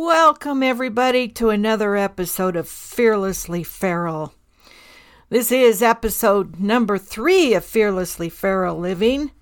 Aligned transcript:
Welcome, 0.00 0.62
everybody, 0.62 1.26
to 1.30 1.50
another 1.50 1.96
episode 1.96 2.54
of 2.54 2.68
Fearlessly 2.68 3.64
Feral. 3.64 4.32
This 5.28 5.50
is 5.50 5.82
episode 5.82 6.60
number 6.60 6.98
three 6.98 7.52
of 7.54 7.64
Fearlessly 7.64 8.28
Feral 8.28 8.78
Living. 8.78 9.32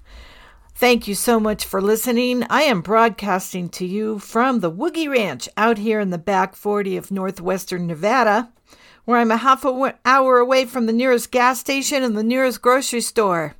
Thank 0.74 1.06
you 1.06 1.14
so 1.14 1.38
much 1.38 1.66
for 1.66 1.82
listening. 1.82 2.42
I 2.48 2.62
am 2.62 2.80
broadcasting 2.80 3.68
to 3.68 3.84
you 3.84 4.18
from 4.18 4.60
the 4.60 4.72
Woogie 4.72 5.10
Ranch 5.10 5.46
out 5.58 5.76
here 5.76 6.00
in 6.00 6.08
the 6.08 6.16
back 6.16 6.56
40 6.56 6.96
of 6.96 7.10
northwestern 7.10 7.86
Nevada, 7.86 8.50
where 9.04 9.18
I'm 9.18 9.30
a 9.30 9.36
half 9.36 9.62
hour 10.06 10.38
away 10.38 10.64
from 10.64 10.86
the 10.86 10.92
nearest 10.94 11.30
gas 11.30 11.60
station 11.60 12.02
and 12.02 12.16
the 12.16 12.24
nearest 12.24 12.62
grocery 12.62 13.02
store. 13.02 13.56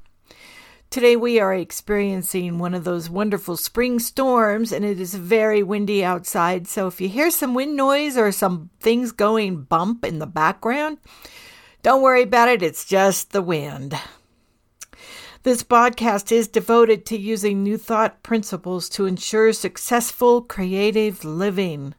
Today 0.88 1.16
we 1.16 1.40
are 1.40 1.52
experiencing 1.52 2.58
one 2.58 2.72
of 2.72 2.84
those 2.84 3.10
wonderful 3.10 3.56
spring 3.56 3.98
storms 3.98 4.72
and 4.72 4.84
it 4.84 4.98
is 4.98 5.14
very 5.14 5.62
windy 5.62 6.04
outside. 6.04 6.66
So 6.66 6.86
if 6.86 7.00
you 7.00 7.08
hear 7.08 7.30
some 7.30 7.54
wind 7.54 7.76
noise 7.76 8.16
or 8.16 8.32
some 8.32 8.70
things 8.80 9.12
going 9.12 9.62
bump 9.62 10.04
in 10.04 10.20
the 10.20 10.26
background, 10.26 10.98
don't 11.82 12.02
worry 12.02 12.22
about 12.22 12.48
it. 12.48 12.62
It's 12.62 12.84
just 12.84 13.32
the 13.32 13.42
wind. 13.42 13.94
This 15.42 15.62
podcast 15.62 16.32
is 16.32 16.48
devoted 16.48 17.04
to 17.06 17.18
using 17.18 17.62
new 17.62 17.76
thought 17.76 18.22
principles 18.22 18.88
to 18.90 19.06
ensure 19.06 19.52
successful 19.52 20.40
creative 20.40 21.24
living. 21.24 21.94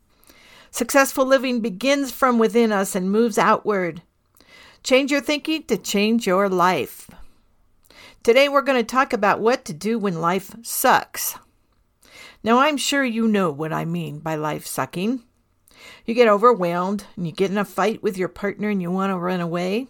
Successful 0.71 1.25
living 1.25 1.61
begins 1.61 2.11
from 2.11 2.39
within 2.39 2.71
us 2.71 2.95
and 2.95 3.11
moves 3.11 3.37
outward. 3.37 4.01
Change 4.83 5.11
your 5.11 5.21
thinking 5.21 5.63
to 5.63 5.77
change 5.77 6.25
your 6.25 6.49
life. 6.49 7.09
Today 8.23 8.49
we're 8.49 8.61
going 8.61 8.79
to 8.79 8.83
talk 8.83 9.13
about 9.13 9.39
what 9.39 9.63
to 9.65 9.73
do 9.73 9.97
when 9.97 10.19
life 10.19 10.53
sucks. 10.61 11.37
Now, 12.43 12.59
I'm 12.59 12.77
sure 12.77 13.03
you 13.03 13.27
know 13.27 13.51
what 13.51 13.71
I 13.71 13.85
mean 13.85 14.19
by 14.19 14.35
life 14.35 14.65
sucking. 14.65 15.23
You 16.05 16.13
get 16.13 16.27
overwhelmed 16.27 17.05
and 17.15 17.25
you 17.25 17.31
get 17.31 17.51
in 17.51 17.57
a 17.57 17.65
fight 17.65 18.03
with 18.03 18.17
your 18.17 18.27
partner 18.27 18.69
and 18.69 18.81
you 18.81 18.91
want 18.91 19.11
to 19.11 19.17
run 19.17 19.39
away. 19.39 19.87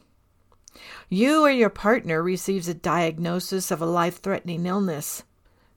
You 1.09 1.45
or 1.45 1.50
your 1.50 1.69
partner 1.69 2.22
receives 2.22 2.67
a 2.67 2.73
diagnosis 2.73 3.72
of 3.72 3.81
a 3.81 3.86
life 3.86 4.22
threatening 4.22 4.66
illness, 4.66 5.23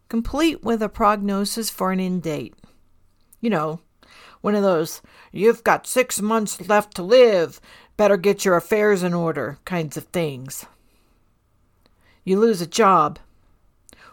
complete 0.08 0.62
with 0.62 0.82
a 0.82 0.88
prognosis 0.88 1.70
for 1.70 1.92
an 1.92 2.00
end 2.00 2.22
date. 2.22 2.54
You 3.40 3.50
know, 3.50 3.80
one 4.42 4.54
of 4.54 4.62
those, 4.62 5.00
you've 5.32 5.64
got 5.64 5.86
six 5.86 6.20
months 6.20 6.68
left 6.68 6.94
to 6.96 7.02
live, 7.02 7.60
better 7.96 8.18
get 8.18 8.44
your 8.44 8.56
affairs 8.56 9.02
in 9.02 9.14
order 9.14 9.58
kinds 9.64 9.96
of 9.96 10.04
things 10.04 10.66
you 12.24 12.38
lose 12.38 12.60
a 12.60 12.66
job, 12.66 13.18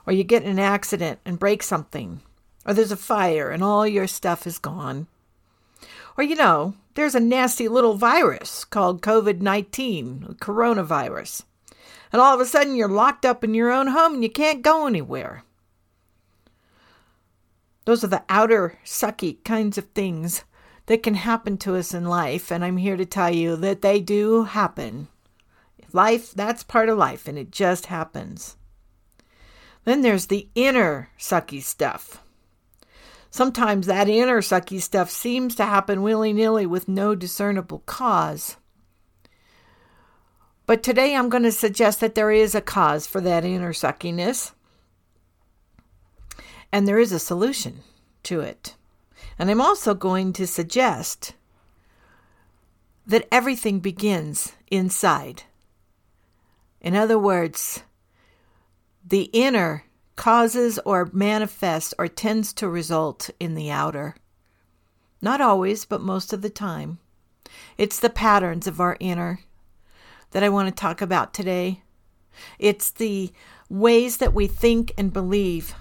or 0.06 0.14
you 0.14 0.24
get 0.24 0.44
in 0.44 0.50
an 0.50 0.60
accident 0.60 1.20
and 1.26 1.40
break 1.40 1.62
something, 1.62 2.22
or 2.66 2.74
there's 2.74 2.92
a 2.92 2.98
fire 2.98 3.50
and 3.50 3.64
all 3.64 3.88
your 3.88 4.08
stuff 4.08 4.48
is 4.48 4.58
gone. 4.60 5.08
Or, 6.18 6.24
you 6.24 6.36
know, 6.36 6.74
there's 6.96 7.16
a 7.16 7.20
nasty 7.20 7.68
little 7.68 7.96
virus 7.96 8.66
called 8.66 9.02
COVID 9.02 9.40
19, 9.40 10.38
coronavirus. 10.40 11.44
And 12.12 12.22
all 12.22 12.34
of 12.34 12.40
a 12.40 12.46
sudden 12.46 12.76
you're 12.76 12.90
locked 12.90 13.26
up 13.26 13.44
in 13.44 13.54
your 13.54 13.72
own 13.72 13.88
home 13.88 14.16
and 14.16 14.24
you 14.24 14.30
can't 14.30 14.62
go 14.62 14.88
anywhere. 14.88 15.44
Those 17.86 18.04
are 18.04 18.08
the 18.08 18.24
outer, 18.28 18.80
sucky 18.84 19.44
kinds 19.44 19.78
of 19.78 19.86
things 19.90 20.44
that 20.88 21.04
can 21.04 21.14
happen 21.14 21.58
to 21.60 21.76
us 21.76 21.94
in 21.94 22.06
life, 22.06 22.52
and 22.52 22.66
I'm 22.66 22.78
here 22.78 22.98
to 22.98 23.06
tell 23.06 23.34
you 23.34 23.56
that 23.58 23.82
they 23.82 24.02
do 24.02 24.44
happen. 24.44 25.08
Life, 25.94 26.34
that's 26.34 26.64
part 26.64 26.90
of 26.90 26.98
life, 26.98 27.28
and 27.28 27.38
it 27.38 27.52
just 27.52 27.88
happens. 27.88 28.58
Then 29.86 30.02
there's 30.02 30.26
the 30.26 30.50
inner 30.54 31.10
sucky 31.18 31.62
stuff. 31.62 32.24
Sometimes 33.30 33.88
that 33.88 34.10
inner 34.10 34.42
sucky 34.42 34.82
stuff 34.82 35.10
seems 35.10 35.56
to 35.56 35.66
happen 35.66 36.02
willy 36.02 36.34
nilly 36.34 36.66
with 36.66 36.88
no 36.88 37.16
discernible 37.16 37.80
cause. 37.86 38.58
But 40.66 40.84
today 40.84 41.16
I'm 41.16 41.30
going 41.30 41.44
to 41.44 41.52
suggest 41.52 42.02
that 42.02 42.16
there 42.16 42.32
is 42.32 42.54
a 42.54 42.62
cause 42.62 43.08
for 43.08 43.22
that 43.22 43.46
inner 43.46 43.72
suckiness, 43.72 44.52
and 46.72 46.86
there 46.86 47.00
is 47.00 47.14
a 47.14 47.20
solution 47.20 47.82
to 48.24 48.42
it. 48.42 48.76
And 49.40 49.50
I'm 49.50 49.62
also 49.62 49.94
going 49.94 50.34
to 50.34 50.46
suggest 50.46 51.34
that 53.06 53.28
everything 53.32 53.80
begins 53.80 54.54
inside. 54.70 55.44
In 56.88 56.96
other 56.96 57.20
words, 57.20 57.84
the 59.06 59.24
inner 59.34 59.84
causes 60.16 60.80
or 60.86 61.10
manifests 61.12 61.94
or 62.00 62.08
tends 62.08 62.54
to 62.54 62.70
result 62.70 63.30
in 63.42 63.56
the 63.56 63.70
outer. 63.70 64.16
Not 65.22 65.42
always, 65.42 65.84
but 65.84 66.00
most 66.00 66.32
of 66.32 66.42
the 66.42 66.50
time. 66.50 67.00
It's 67.78 68.00
the 68.00 68.10
patterns 68.10 68.68
of 68.68 68.80
our 68.80 68.96
inner 69.02 69.42
that 70.32 70.44
I 70.44 70.48
want 70.48 70.70
to 70.70 70.82
talk 70.82 71.02
about 71.02 71.34
today. 71.34 71.82
It's 72.58 72.90
the 72.90 73.34
ways 73.68 74.16
that 74.20 74.34
we 74.34 74.48
think 74.48 74.94
and 74.98 75.12
believe. 75.12 75.76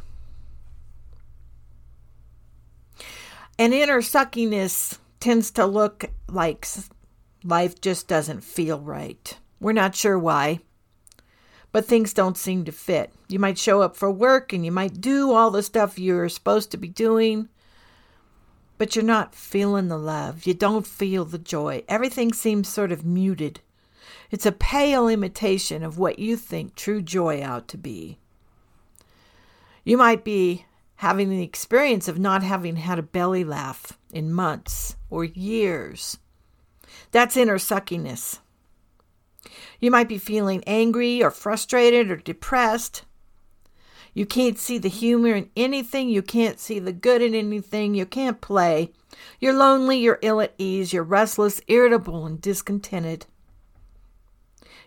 And 3.57 3.73
inner 3.73 4.03
suckiness 4.03 4.99
tends 5.21 5.53
to 5.53 5.67
look 5.67 6.11
like 6.29 6.67
life 7.45 7.81
just 7.81 8.09
doesn't 8.09 8.43
feel 8.43 8.81
right. 8.81 9.39
We're 9.61 9.71
not 9.71 9.95
sure 9.95 10.19
why 10.19 10.59
but 11.73 11.85
things 11.85 12.15
don't 12.15 12.39
seem 12.39 12.65
to 12.65 12.73
fit. 12.73 13.13
You 13.29 13.39
might 13.39 13.59
show 13.59 13.83
up 13.83 13.97
for 13.97 14.11
work 14.11 14.53
and 14.53 14.65
you 14.65 14.73
might 14.73 15.01
do 15.01 15.33
all 15.33 15.51
the 15.51 15.63
stuff 15.63 15.99
you're 15.99 16.29
supposed 16.29 16.71
to 16.71 16.77
be 16.77 16.89
doing, 16.89 17.49
but 18.79 18.95
you're 18.95 19.05
not 19.05 19.35
feeling 19.35 19.89
the 19.89 19.99
love. 19.99 20.47
You 20.47 20.55
don't 20.55 20.87
feel 20.87 21.25
the 21.25 21.39
joy. 21.39 21.85
Everything 21.89 22.33
seems 22.33 22.69
sort 22.69 22.93
of 22.93 23.05
muted. 23.05 23.61
It's 24.31 24.47
a 24.47 24.53
pale 24.53 25.09
imitation 25.09 25.83
of 25.83 25.99
what 25.99 26.19
you 26.19 26.37
think 26.37 26.75
true 26.75 27.03
joy 27.03 27.43
ought 27.43 27.69
to 27.69 27.79
be. 27.79 28.19
You 29.85 29.97
might 29.97 30.25
be 30.25 30.67
having 30.97 31.29
the 31.29 31.43
experience 31.43 32.09
of 32.09 32.19
not 32.19 32.43
having 32.43 32.77
had 32.77 32.99
a 32.99 33.03
belly 33.03 33.45
laugh 33.45 33.99
in 34.13 34.33
months 34.33 34.97
or 35.11 35.25
years. 35.25 36.19
That's 37.13 37.37
inner 37.37 37.59
suckiness. 37.59 38.41
You 39.81 39.91
might 39.91 40.09
be 40.09 40.19
feeling 40.19 40.63
angry 40.67 41.23
or 41.23 41.31
frustrated 41.31 42.11
or 42.11 42.17
depressed. 42.17 43.05
You 44.15 44.25
can't 44.25 44.59
see 44.59 44.79
the 44.79 44.89
humor 44.89 45.35
in 45.35 45.51
anything. 45.57 46.09
You 46.09 46.23
can't 46.23 46.59
see 46.59 46.79
the 46.79 46.93
good 46.93 47.21
in 47.21 47.35
anything. 47.35 47.95
You 47.95 48.07
can't 48.07 48.41
play. 48.41 48.93
You're 49.41 49.53
lonely. 49.53 49.99
You're 49.99 50.19
ill 50.23 50.41
at 50.41 50.55
ease. 50.57 50.93
You're 50.93 51.03
restless, 51.03 51.61
irritable, 51.69 52.25
and 52.25 52.41
discontented. 52.41 53.27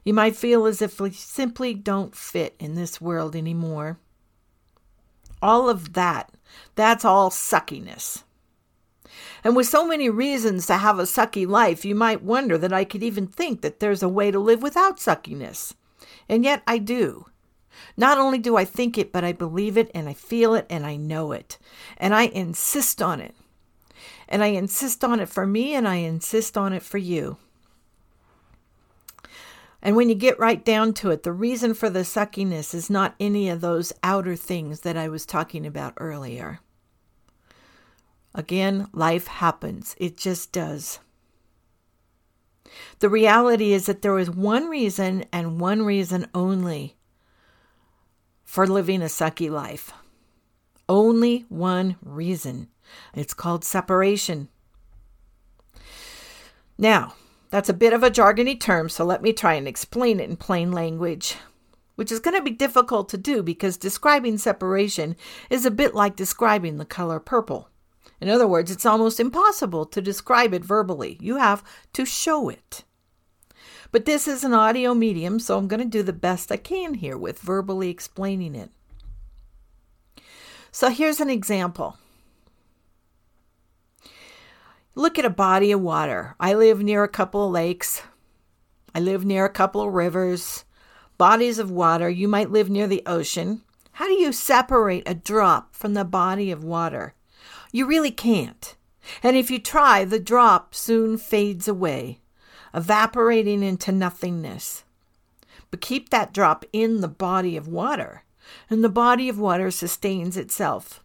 You 0.04 0.14
might 0.14 0.36
feel 0.36 0.66
as 0.66 0.82
if 0.82 1.00
you 1.00 1.12
simply 1.12 1.74
don't 1.74 2.16
fit 2.16 2.56
in 2.60 2.74
this 2.74 3.00
world 3.00 3.36
anymore. 3.36 4.00
All 5.42 5.70
of 5.70 5.94
that, 5.94 6.32
that's 6.76 7.06
all 7.06 7.30
suckiness. 7.30 8.24
And 9.44 9.56
with 9.56 9.68
so 9.68 9.86
many 9.86 10.10
reasons 10.10 10.66
to 10.68 10.78
have 10.78 11.00
a 11.00 11.04
sucky 11.04 11.48
life, 11.48 11.86
you 11.86 11.96
might 11.96 12.24
wonder 12.24 12.58
that 12.58 12.74
I 12.74 12.84
could 12.84 13.04
even 13.04 13.28
think 13.28 13.62
that 13.62 13.80
there's 13.80 14.04
a 14.04 14.10
way 14.10 14.32
to 14.32 14.40
live 14.40 14.62
without 14.62 15.00
suckiness. 15.00 15.74
And 16.28 16.44
yet 16.44 16.64
I 16.68 16.78
do. 16.78 17.28
Not 17.96 18.18
only 18.18 18.38
do 18.38 18.56
I 18.56 18.66
think 18.66 18.98
it, 18.98 19.12
but 19.12 19.24
I 19.24 19.32
believe 19.32 19.78
it 19.78 19.90
and 19.94 20.10
I 20.10 20.14
feel 20.14 20.54
it 20.54 20.66
and 20.70 20.86
I 20.86 20.96
know 20.96 21.32
it. 21.32 21.58
And 21.98 22.14
I 22.14 22.24
insist 22.24 23.02
on 23.02 23.22
it. 23.22 23.36
And 24.28 24.44
I 24.44 24.48
insist 24.48 25.04
on 25.04 25.20
it 25.20 25.30
for 25.30 25.46
me 25.46 25.74
and 25.74 25.88
I 25.88 25.96
insist 25.96 26.58
on 26.58 26.74
it 26.74 26.84
for 26.84 26.98
you. 26.98 27.38
And 29.82 29.96
when 29.96 30.10
you 30.10 30.16
get 30.16 30.40
right 30.40 30.64
down 30.64 30.94
to 30.96 31.10
it, 31.12 31.24
the 31.24 31.32
reason 31.32 31.74
for 31.74 31.90
the 31.90 32.04
suckiness 32.04 32.74
is 32.74 32.90
not 32.90 33.16
any 33.20 33.50
of 33.50 33.62
those 33.62 33.94
outer 34.04 34.36
things 34.36 34.82
that 34.82 34.98
I 34.98 35.08
was 35.08 35.26
talking 35.26 35.66
about 35.66 35.94
earlier. 35.98 36.60
Again, 38.36 38.88
life 38.94 39.28
happens. 39.28 39.96
It 39.98 40.18
just 40.18 40.52
does. 40.52 41.00
The 43.00 43.10
reality 43.10 43.74
is 43.74 43.88
that 43.88 44.02
there 44.02 44.20
is 44.20 44.30
one 44.30 44.68
reason 44.68 45.26
and 45.34 45.60
one 45.60 45.84
reason 45.84 46.28
only 46.34 46.96
for 48.44 48.68
living 48.68 49.02
a 49.02 49.06
sucky 49.06 49.50
life. 49.50 49.92
Only 50.88 51.46
one 51.50 51.98
reason. 52.04 52.70
It's 53.14 53.34
called 53.34 53.64
separation. 53.64 54.50
Now, 56.78 57.14
that's 57.50 57.70
a 57.70 57.74
bit 57.74 57.94
of 57.94 58.04
a 58.04 58.12
jargony 58.12 58.60
term, 58.60 58.90
so 58.90 59.04
let 59.04 59.22
me 59.22 59.34
try 59.34 59.56
and 59.56 59.68
explain 59.68 60.20
it 60.20 60.30
in 60.30 60.38
plain 60.38 60.72
language, 60.72 61.36
which 61.96 62.12
is 62.12 62.20
going 62.20 62.36
to 62.36 62.44
be 62.44 62.52
difficult 62.52 63.10
to 63.10 63.18
do 63.18 63.44
because 63.44 63.78
describing 63.78 64.38
separation 64.38 65.16
is 65.50 65.66
a 65.66 65.72
bit 65.72 65.94
like 65.96 66.16
describing 66.16 66.78
the 66.78 66.86
color 66.86 67.20
purple. 67.20 67.70
In 68.22 68.30
other 68.30 68.48
words, 68.48 68.70
it's 68.70 68.86
almost 68.86 69.20
impossible 69.20 69.86
to 69.86 70.02
describe 70.02 70.54
it 70.54 70.64
verbally. 70.64 71.18
You 71.22 71.38
have 71.38 71.64
to 71.94 72.06
show 72.06 72.50
it. 72.50 72.84
But 73.92 74.06
this 74.06 74.28
is 74.28 74.44
an 74.44 74.54
audio 74.54 74.94
medium, 74.94 75.40
so 75.40 75.58
I'm 75.58 75.68
going 75.68 75.80
to 75.82 75.86
do 75.86 76.04
the 76.04 76.14
best 76.14 76.52
I 76.52 76.58
can 76.58 76.96
here 76.96 77.18
with 77.18 77.40
verbally 77.40 77.90
explaining 77.90 78.56
it. 78.56 78.70
So 80.72 80.90
here's 80.90 81.20
an 81.20 81.30
example. 81.30 81.98
Look 84.96 85.18
at 85.18 85.26
a 85.26 85.30
body 85.30 85.72
of 85.72 85.82
water. 85.82 86.36
I 86.40 86.54
live 86.54 86.84
near 86.84 87.04
a 87.04 87.10
couple 87.10 87.46
of 87.46 87.52
lakes. 87.52 88.04
I 88.94 89.00
live 89.00 89.24
near 89.24 89.46
a 89.46 89.50
couple 89.50 89.82
of 89.82 89.94
rivers, 89.94 90.66
bodies 91.18 91.58
of 91.58 91.72
water. 91.72 92.10
You 92.10 92.28
might 92.28 92.52
live 92.52 92.70
near 92.70 92.88
the 92.88 93.04
ocean. 93.06 93.62
How 93.94 94.08
do 94.08 94.14
you 94.14 94.32
separate 94.32 95.08
a 95.08 95.14
drop 95.14 95.76
from 95.76 95.94
the 95.94 96.06
body 96.06 96.52
of 96.52 96.64
water? 96.64 97.14
You 97.72 97.86
really 97.86 98.12
can't. 98.12 98.76
And 99.24 99.36
if 99.36 99.50
you 99.52 99.60
try, 99.60 100.06
the 100.06 100.20
drop 100.20 100.74
soon 100.74 101.18
fades 101.18 101.68
away, 101.68 102.20
evaporating 102.74 103.64
into 103.64 103.92
nothingness. 103.92 104.84
But 105.72 105.82
keep 105.82 106.10
that 106.10 106.34
drop 106.34 106.66
in 106.74 107.02
the 107.02 107.08
body 107.08 107.56
of 107.56 107.68
water, 107.68 108.24
and 108.70 108.84
the 108.84 108.90
body 108.90 109.30
of 109.30 109.40
water 109.40 109.70
sustains 109.72 110.36
itself. 110.36 111.04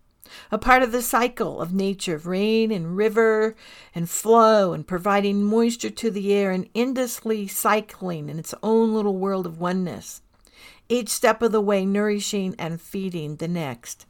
A 0.51 0.59
part 0.59 0.83
of 0.83 0.91
the 0.91 1.03
cycle 1.03 1.61
of 1.61 1.75
nature, 1.75 2.15
of 2.15 2.27
rain 2.27 2.73
and 2.73 2.97
river 2.97 3.55
and 3.95 4.09
flow, 4.09 4.73
and 4.73 4.87
providing 4.87 5.45
moisture 5.45 5.91
to 5.91 6.11
the 6.11 6.33
air, 6.33 6.51
and 6.51 6.69
endlessly 6.75 7.47
cycling 7.47 8.29
in 8.29 8.39
its 8.39 8.55
own 8.63 8.95
little 8.95 9.19
world 9.19 9.47
of 9.47 9.61
oneness. 9.61 10.23
Each 10.89 11.11
step 11.11 11.43
of 11.43 11.53
the 11.53 11.61
way 11.61 11.85
nourishing 11.85 12.55
and 12.59 12.81
feeding 12.81 13.37
the 13.37 13.49
next. 13.49 14.07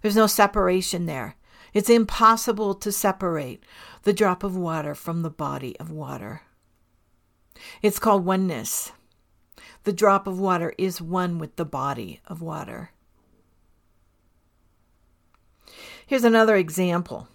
There's 0.00 0.16
no 0.16 0.26
separation 0.26 1.06
there. 1.06 1.36
It's 1.76 1.90
impossible 1.90 2.74
to 2.76 2.90
separate 2.90 3.62
the 4.04 4.14
drop 4.14 4.42
of 4.42 4.56
water 4.56 4.94
from 4.94 5.20
the 5.20 5.28
body 5.28 5.78
of 5.78 5.90
water. 5.90 6.40
It's 7.82 7.98
called 7.98 8.24
oneness. 8.24 8.92
The 9.84 9.92
drop 9.92 10.26
of 10.26 10.40
water 10.40 10.72
is 10.78 11.02
one 11.02 11.38
with 11.38 11.56
the 11.56 11.66
body 11.66 12.22
of 12.26 12.40
water. 12.40 12.92
Here's 16.06 16.24
another 16.24 16.56
example. 16.56 17.28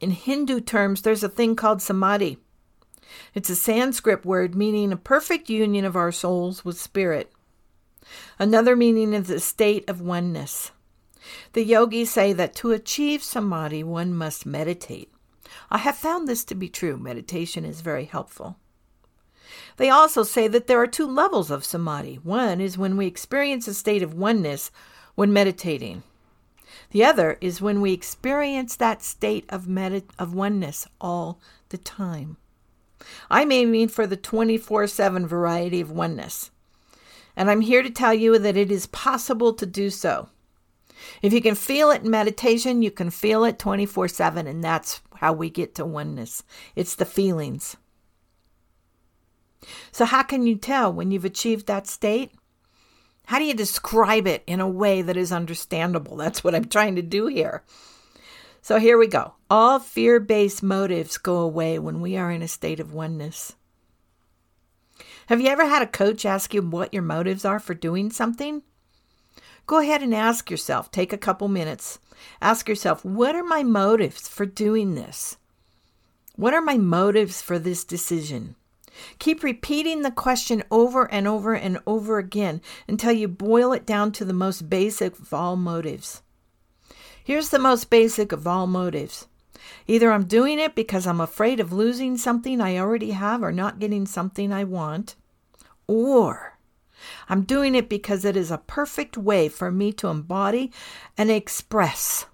In 0.00 0.12
Hindu 0.12 0.60
terms, 0.60 1.02
there's 1.02 1.22
a 1.22 1.28
thing 1.28 1.54
called 1.54 1.82
samadhi. 1.82 2.38
It's 3.34 3.50
a 3.50 3.54
Sanskrit 3.54 4.24
word 4.24 4.54
meaning 4.54 4.92
a 4.92 4.96
perfect 4.96 5.50
union 5.50 5.84
of 5.84 5.94
our 5.94 6.10
souls 6.10 6.64
with 6.64 6.80
spirit. 6.80 7.30
Another 8.38 8.74
meaning 8.74 9.12
is 9.12 9.28
a 9.28 9.40
state 9.40 9.86
of 9.90 10.00
oneness. 10.00 10.70
The 11.52 11.64
yogis 11.64 12.10
say 12.10 12.32
that 12.32 12.54
to 12.56 12.72
achieve 12.72 13.22
samadhi, 13.22 13.84
one 13.84 14.12
must 14.12 14.46
meditate. 14.46 15.12
I 15.70 15.78
have 15.78 15.96
found 15.96 16.26
this 16.26 16.44
to 16.44 16.54
be 16.54 16.68
true. 16.68 16.96
Meditation 16.96 17.64
is 17.64 17.80
very 17.80 18.04
helpful. 18.04 18.56
They 19.76 19.90
also 19.90 20.22
say 20.22 20.48
that 20.48 20.66
there 20.66 20.80
are 20.80 20.86
two 20.86 21.06
levels 21.06 21.50
of 21.50 21.64
samadhi. 21.64 22.16
One 22.16 22.60
is 22.60 22.78
when 22.78 22.96
we 22.96 23.06
experience 23.06 23.68
a 23.68 23.74
state 23.74 24.02
of 24.02 24.14
oneness 24.14 24.70
when 25.14 25.32
meditating. 25.32 26.02
The 26.90 27.04
other 27.04 27.38
is 27.40 27.60
when 27.60 27.80
we 27.80 27.92
experience 27.92 28.76
that 28.76 29.02
state 29.02 29.44
of, 29.48 29.66
of 30.18 30.34
oneness 30.34 30.86
all 31.00 31.40
the 31.70 31.78
time. 31.78 32.36
I'm 33.30 33.50
aiming 33.50 33.88
for 33.88 34.06
the 34.06 34.16
24 34.16 34.86
7 34.86 35.26
variety 35.26 35.80
of 35.80 35.90
oneness. 35.90 36.50
And 37.34 37.50
I'm 37.50 37.62
here 37.62 37.82
to 37.82 37.90
tell 37.90 38.14
you 38.14 38.38
that 38.38 38.56
it 38.56 38.70
is 38.70 38.86
possible 38.86 39.54
to 39.54 39.66
do 39.66 39.90
so. 39.90 40.28
If 41.22 41.32
you 41.32 41.40
can 41.40 41.54
feel 41.54 41.90
it 41.90 42.02
in 42.02 42.10
meditation, 42.10 42.82
you 42.82 42.90
can 42.90 43.10
feel 43.10 43.44
it 43.44 43.58
24 43.58 44.08
7, 44.08 44.46
and 44.46 44.62
that's 44.62 45.00
how 45.16 45.32
we 45.32 45.50
get 45.50 45.74
to 45.76 45.84
oneness. 45.84 46.42
It's 46.74 46.94
the 46.94 47.04
feelings. 47.04 47.76
So, 49.90 50.04
how 50.04 50.22
can 50.22 50.46
you 50.46 50.56
tell 50.56 50.92
when 50.92 51.10
you've 51.10 51.24
achieved 51.24 51.66
that 51.66 51.86
state? 51.86 52.32
How 53.26 53.38
do 53.38 53.44
you 53.44 53.54
describe 53.54 54.26
it 54.26 54.42
in 54.46 54.60
a 54.60 54.68
way 54.68 55.02
that 55.02 55.16
is 55.16 55.32
understandable? 55.32 56.16
That's 56.16 56.42
what 56.42 56.54
I'm 56.54 56.64
trying 56.64 56.96
to 56.96 57.02
do 57.02 57.26
here. 57.26 57.62
So, 58.60 58.78
here 58.78 58.98
we 58.98 59.06
go. 59.06 59.34
All 59.48 59.78
fear 59.78 60.20
based 60.20 60.62
motives 60.62 61.18
go 61.18 61.38
away 61.38 61.78
when 61.78 62.00
we 62.00 62.16
are 62.16 62.30
in 62.30 62.42
a 62.42 62.48
state 62.48 62.80
of 62.80 62.92
oneness. 62.92 63.54
Have 65.26 65.40
you 65.40 65.48
ever 65.48 65.66
had 65.66 65.82
a 65.82 65.86
coach 65.86 66.26
ask 66.26 66.52
you 66.52 66.62
what 66.62 66.92
your 66.92 67.02
motives 67.02 67.44
are 67.44 67.60
for 67.60 67.74
doing 67.74 68.10
something? 68.10 68.62
Go 69.66 69.78
ahead 69.78 70.02
and 70.02 70.14
ask 70.14 70.50
yourself, 70.50 70.90
take 70.90 71.12
a 71.12 71.18
couple 71.18 71.48
minutes. 71.48 71.98
Ask 72.40 72.68
yourself, 72.68 73.04
what 73.04 73.34
are 73.34 73.44
my 73.44 73.62
motives 73.62 74.28
for 74.28 74.46
doing 74.46 74.94
this? 74.94 75.36
What 76.36 76.54
are 76.54 76.60
my 76.60 76.76
motives 76.76 77.42
for 77.42 77.58
this 77.58 77.84
decision? 77.84 78.56
Keep 79.18 79.42
repeating 79.42 80.02
the 80.02 80.10
question 80.10 80.62
over 80.70 81.10
and 81.10 81.26
over 81.26 81.54
and 81.54 81.78
over 81.86 82.18
again 82.18 82.60
until 82.88 83.12
you 83.12 83.28
boil 83.28 83.72
it 83.72 83.86
down 83.86 84.12
to 84.12 84.24
the 84.24 84.32
most 84.32 84.68
basic 84.68 85.18
of 85.18 85.32
all 85.32 85.56
motives. 85.56 86.22
Here's 87.24 87.50
the 87.50 87.58
most 87.58 87.88
basic 87.90 88.32
of 88.32 88.46
all 88.46 88.66
motives 88.66 89.28
either 89.86 90.10
I'm 90.10 90.24
doing 90.24 90.58
it 90.58 90.74
because 90.74 91.06
I'm 91.06 91.20
afraid 91.20 91.60
of 91.60 91.72
losing 91.72 92.16
something 92.16 92.60
I 92.60 92.78
already 92.78 93.12
have 93.12 93.42
or 93.42 93.52
not 93.52 93.78
getting 93.78 94.06
something 94.06 94.52
I 94.52 94.64
want, 94.64 95.14
or 95.86 96.51
I'm 97.28 97.42
doing 97.42 97.74
it 97.74 97.88
because 97.88 98.24
it 98.24 98.36
is 98.36 98.50
a 98.50 98.58
perfect 98.58 99.16
way 99.16 99.48
for 99.48 99.70
me 99.70 99.92
to 99.94 100.08
embody 100.08 100.72
and 101.16 101.30
express 101.30 102.26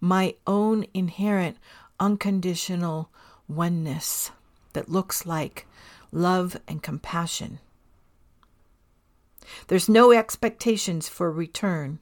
my 0.00 0.34
own 0.46 0.86
inherent 0.94 1.56
unconditional 1.98 3.10
oneness 3.48 4.30
that 4.72 4.88
looks 4.88 5.26
like 5.26 5.66
love 6.12 6.56
and 6.66 6.82
compassion. 6.82 7.58
There's 9.68 9.88
no 9.88 10.12
expectations 10.12 11.08
for 11.08 11.30
return 11.30 11.98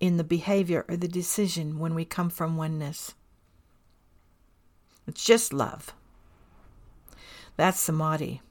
in 0.00 0.16
the 0.16 0.24
behavior 0.24 0.84
or 0.88 0.96
the 0.96 1.08
decision 1.08 1.78
when 1.78 1.94
we 1.94 2.04
come 2.04 2.30
from 2.30 2.56
oneness. 2.56 3.14
It's 5.06 5.24
just 5.24 5.52
love. 5.52 5.94
That's 7.56 7.80
samadhi. 7.80 8.42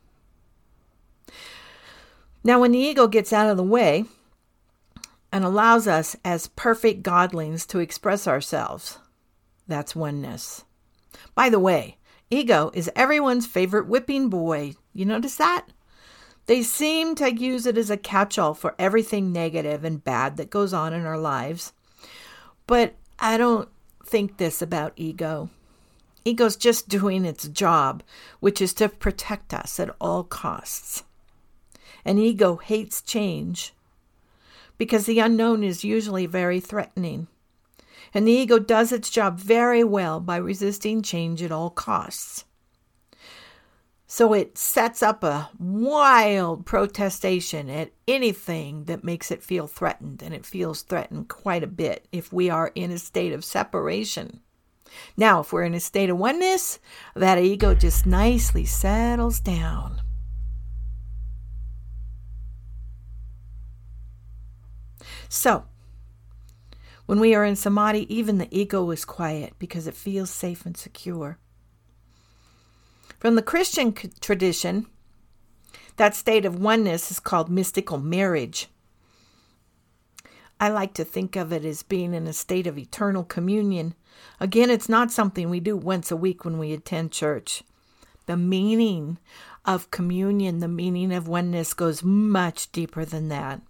Now, 2.44 2.60
when 2.60 2.74
the 2.74 2.80
ego 2.80 3.08
gets 3.08 3.32
out 3.32 3.50
of 3.50 3.58
the 3.58 3.64
way 3.64 4.06
and 5.32 5.46
allows 5.46 5.88
us 5.88 6.16
as 6.26 6.48
perfect 6.48 7.02
godlings 7.04 7.66
to 7.68 7.80
express 7.80 8.28
ourselves, 8.28 8.98
that's 9.68 9.96
oneness. 9.96 10.66
By 11.36 11.50
the 11.50 11.60
way, 11.60 11.98
ego 12.30 12.72
is 12.74 12.92
everyone's 12.96 13.48
favorite 13.48 13.88
whipping 13.88 14.30
boy. 14.30 14.74
You 14.94 15.06
notice 15.06 15.38
that? 15.38 15.68
They 16.46 16.62
seem 16.62 17.16
to 17.16 17.34
use 17.34 17.66
it 17.66 17.78
as 17.78 17.90
a 17.90 17.96
catch 17.96 18.38
all 18.38 18.54
for 18.54 18.76
everything 18.78 19.32
negative 19.32 19.86
and 19.86 20.04
bad 20.04 20.36
that 20.38 20.50
goes 20.50 20.74
on 20.74 20.92
in 20.92 21.06
our 21.06 21.18
lives. 21.18 21.72
But 22.68 22.96
I 23.18 23.38
don't 23.38 23.70
think 24.06 24.38
this 24.38 24.62
about 24.62 24.94
ego. 24.98 25.50
Ego's 26.26 26.58
just 26.58 26.90
doing 26.90 27.24
its 27.24 27.48
job, 27.48 28.04
which 28.42 28.62
is 28.62 28.74
to 28.76 28.90
protect 28.90 29.54
us 29.54 29.80
at 29.80 29.96
all 30.02 30.24
costs. 30.24 31.04
An 32.06 32.18
ego 32.18 32.58
hates 32.58 33.02
change 33.02 33.74
because 34.78 35.06
the 35.06 35.20
unknown 35.20 35.64
is 35.64 35.84
usually 35.84 36.26
very 36.26 36.60
threatening. 36.60 37.28
And 38.14 38.28
the 38.28 38.32
ego 38.32 38.60
does 38.60 38.92
its 38.92 39.10
job 39.10 39.40
very 39.40 39.84
well 39.84 40.20
by 40.20 40.38
resisting 40.38 41.02
change 41.02 41.42
at 41.42 41.52
all 41.52 41.70
costs. 41.70 42.46
So 44.06 44.34
it 44.34 44.58
sets 44.60 45.02
up 45.02 45.24
a 45.24 45.50
wild 45.58 46.68
protestation 46.68 47.70
at 47.70 47.92
anything 48.08 48.84
that 48.84 49.04
makes 49.04 49.32
it 49.32 49.42
feel 49.42 49.66
threatened, 49.66 50.22
and 50.22 50.36
it 50.36 50.46
feels 50.46 50.84
threatened 50.84 51.30
quite 51.30 51.64
a 51.64 51.68
bit 51.68 52.08
if 52.12 52.32
we 52.32 52.48
are 52.48 52.72
in 52.76 52.92
a 52.92 53.00
state 53.00 53.34
of 53.34 53.44
separation. 53.44 54.42
Now, 55.18 55.40
if 55.40 55.52
we're 55.52 55.64
in 55.64 55.74
a 55.74 55.80
state 55.80 56.12
of 56.12 56.20
oneness, 56.20 56.78
that 57.16 57.40
ego 57.40 57.74
just 57.74 58.06
nicely 58.06 58.66
settles 58.66 59.40
down. 59.40 60.02
So, 65.34 65.66
when 67.08 67.20
we 67.20 67.34
are 67.34 67.44
in 67.44 67.56
samadhi, 67.56 68.06
even 68.08 68.38
the 68.38 68.48
ego 68.52 68.92
is 68.92 69.04
quiet 69.04 69.54
because 69.58 69.88
it 69.88 69.96
feels 69.96 70.30
safe 70.30 70.64
and 70.64 70.78
secure. 70.78 71.40
From 73.18 73.34
the 73.34 73.42
Christian 73.42 73.94
tradition, 74.22 74.86
that 75.96 76.14
state 76.14 76.46
of 76.46 76.62
oneness 76.62 77.10
is 77.10 77.20
called 77.20 77.50
mystical 77.50 77.98
marriage. 77.98 78.68
I 80.60 80.70
like 80.70 80.94
to 80.94 81.04
think 81.04 81.36
of 81.36 81.52
it 81.52 81.66
as 81.66 81.82
being 81.82 82.14
in 82.14 82.28
a 82.28 82.34
state 82.34 82.68
of 82.68 82.78
eternal 82.78 83.24
communion. 83.24 83.96
Again, 84.40 84.70
it's 84.70 84.88
not 84.88 85.12
something 85.12 85.50
we 85.50 85.60
do 85.60 85.76
once 85.76 86.12
a 86.12 86.16
week 86.16 86.46
when 86.46 86.60
we 86.60 86.74
attend 86.74 87.12
church. 87.12 87.64
The 88.28 88.38
meaning 88.38 89.18
of 89.66 89.90
communion, 89.90 90.60
the 90.60 90.68
meaning 90.68 91.12
of 91.12 91.28
oneness 91.28 91.74
goes 91.74 92.04
much 92.04 92.72
deeper 92.72 93.04
than 93.04 93.30
that. 93.30 93.62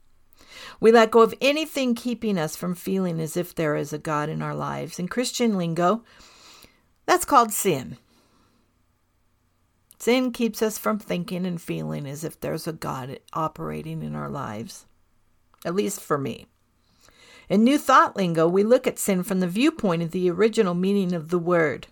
We 0.79 0.91
let 0.91 1.11
go 1.11 1.21
of 1.21 1.33
anything 1.41 1.95
keeping 1.95 2.37
us 2.37 2.55
from 2.55 2.75
feeling 2.75 3.19
as 3.19 3.37
if 3.37 3.55
there 3.55 3.75
is 3.75 3.93
a 3.93 3.97
God 3.97 4.29
in 4.29 4.41
our 4.41 4.55
lives. 4.55 4.99
In 4.99 5.07
Christian 5.07 5.57
lingo, 5.57 6.03
that's 7.05 7.25
called 7.25 7.51
sin. 7.51 7.97
Sin 9.99 10.31
keeps 10.31 10.61
us 10.61 10.77
from 10.77 10.99
thinking 10.99 11.45
and 11.45 11.61
feeling 11.61 12.05
as 12.05 12.23
if 12.23 12.39
there's 12.39 12.67
a 12.67 12.73
God 12.73 13.19
operating 13.31 14.01
in 14.01 14.15
our 14.15 14.29
lives, 14.29 14.85
at 15.63 15.75
least 15.75 16.01
for 16.01 16.17
me. 16.17 16.47
In 17.49 17.63
New 17.63 17.77
Thought 17.77 18.15
lingo, 18.15 18.47
we 18.47 18.63
look 18.63 18.87
at 18.87 18.99
sin 18.99 19.23
from 19.23 19.39
the 19.39 19.47
viewpoint 19.47 20.01
of 20.01 20.11
the 20.11 20.29
original 20.29 20.73
meaning 20.73 21.13
of 21.13 21.29
the 21.29 21.39
word. 21.39 21.87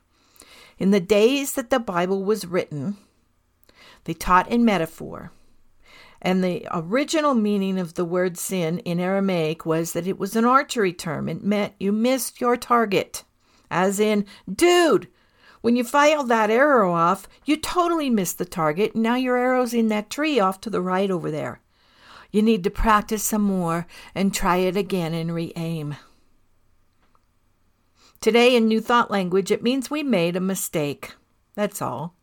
In 0.77 0.91
the 0.91 0.99
days 0.99 1.53
that 1.53 1.69
the 1.69 1.79
Bible 1.79 2.23
was 2.23 2.45
written, 2.45 2.97
they 4.05 4.13
taught 4.13 4.49
in 4.49 4.65
metaphor. 4.65 5.31
And 6.21 6.43
the 6.43 6.67
original 6.71 7.33
meaning 7.33 7.79
of 7.79 7.95
the 7.95 8.05
word 8.05 8.37
sin 8.37 8.79
in 8.79 8.99
Aramaic 8.99 9.65
was 9.65 9.93
that 9.93 10.05
it 10.05 10.19
was 10.19 10.35
an 10.35 10.45
archery 10.45 10.93
term. 10.93 11.27
It 11.27 11.43
meant 11.43 11.73
you 11.79 11.91
missed 11.91 12.39
your 12.39 12.57
target. 12.57 13.23
As 13.71 13.99
in, 13.99 14.25
dude, 14.51 15.07
when 15.61 15.75
you 15.75 15.83
file 15.83 16.23
that 16.25 16.49
arrow 16.49 16.93
off, 16.93 17.27
you 17.45 17.57
totally 17.57 18.09
missed 18.09 18.37
the 18.37 18.45
target. 18.45 18.95
Now 18.95 19.15
your 19.15 19.37
arrow's 19.37 19.73
in 19.73 19.87
that 19.87 20.09
tree 20.09 20.39
off 20.39 20.61
to 20.61 20.69
the 20.69 20.81
right 20.81 21.09
over 21.09 21.31
there. 21.31 21.61
You 22.31 22.41
need 22.41 22.63
to 22.65 22.69
practice 22.69 23.23
some 23.23 23.41
more 23.41 23.87
and 24.15 24.33
try 24.33 24.57
it 24.57 24.77
again 24.77 25.13
and 25.13 25.33
re 25.33 25.51
aim. 25.55 25.95
Today, 28.21 28.55
in 28.55 28.67
New 28.67 28.81
Thought 28.81 29.09
language, 29.09 29.49
it 29.49 29.63
means 29.63 29.89
we 29.89 30.03
made 30.03 30.35
a 30.35 30.39
mistake. 30.41 31.15
That's 31.55 31.81
all. 31.81 32.15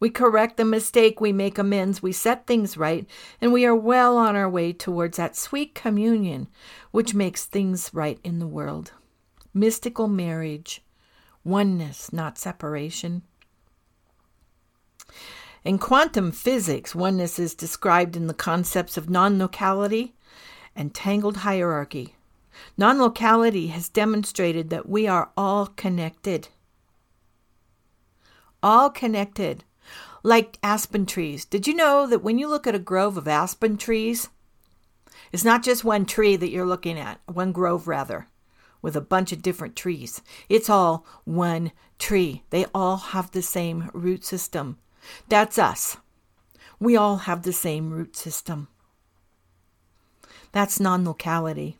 We 0.00 0.10
correct 0.10 0.56
the 0.56 0.64
mistake, 0.64 1.20
we 1.20 1.32
make 1.32 1.58
amends, 1.58 2.02
we 2.02 2.12
set 2.12 2.46
things 2.46 2.76
right, 2.76 3.06
and 3.40 3.52
we 3.52 3.66
are 3.66 3.74
well 3.74 4.16
on 4.16 4.36
our 4.36 4.48
way 4.48 4.72
towards 4.72 5.16
that 5.16 5.36
sweet 5.36 5.74
communion 5.74 6.48
which 6.92 7.14
makes 7.14 7.44
things 7.44 7.90
right 7.92 8.20
in 8.22 8.38
the 8.38 8.46
world. 8.46 8.92
Mystical 9.52 10.06
marriage, 10.06 10.82
oneness, 11.42 12.12
not 12.12 12.38
separation. 12.38 13.22
In 15.64 15.78
quantum 15.78 16.30
physics, 16.30 16.94
oneness 16.94 17.38
is 17.38 17.54
described 17.54 18.14
in 18.14 18.28
the 18.28 18.34
concepts 18.34 18.96
of 18.96 19.10
non 19.10 19.38
locality 19.38 20.14
and 20.76 20.94
tangled 20.94 21.38
hierarchy. 21.38 22.14
Non 22.76 22.98
locality 22.98 23.68
has 23.68 23.88
demonstrated 23.88 24.70
that 24.70 24.88
we 24.88 25.08
are 25.08 25.30
all 25.36 25.66
connected. 25.66 26.48
All 28.62 28.90
connected 28.90 29.64
like 30.22 30.58
aspen 30.62 31.06
trees. 31.06 31.44
Did 31.44 31.66
you 31.66 31.74
know 31.74 32.06
that 32.06 32.22
when 32.22 32.38
you 32.38 32.48
look 32.48 32.66
at 32.66 32.74
a 32.74 32.80
grove 32.80 33.16
of 33.16 33.28
aspen 33.28 33.76
trees, 33.76 34.28
it's 35.32 35.44
not 35.44 35.62
just 35.62 35.84
one 35.84 36.06
tree 36.06 36.36
that 36.36 36.50
you're 36.50 36.66
looking 36.66 36.98
at, 36.98 37.20
one 37.26 37.52
grove 37.52 37.86
rather, 37.86 38.28
with 38.80 38.96
a 38.96 39.00
bunch 39.00 39.32
of 39.32 39.42
different 39.42 39.76
trees. 39.76 40.22
It's 40.48 40.70
all 40.70 41.04
one 41.24 41.72
tree. 41.98 42.44
They 42.50 42.66
all 42.74 42.96
have 42.96 43.30
the 43.30 43.42
same 43.42 43.90
root 43.92 44.24
system. 44.24 44.78
That's 45.28 45.58
us. 45.58 45.96
We 46.80 46.96
all 46.96 47.18
have 47.18 47.42
the 47.42 47.52
same 47.52 47.90
root 47.90 48.16
system. 48.16 48.68
That's 50.52 50.80
non 50.80 51.04
locality. 51.04 51.78